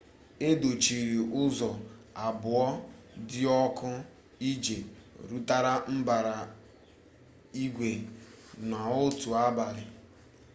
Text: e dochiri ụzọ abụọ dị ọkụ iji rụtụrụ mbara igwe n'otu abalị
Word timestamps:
e 0.47 0.49
dochiri 0.61 1.17
ụzọ 1.41 1.69
abụọ 2.25 2.65
dị 3.29 3.41
ọkụ 3.63 3.89
iji 4.49 4.77
rụtụrụ 5.27 5.91
mbara 5.99 6.35
igwe 7.63 7.89
n'otu 8.69 9.29
abalị 9.45 9.83